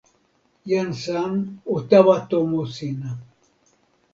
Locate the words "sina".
2.75-3.09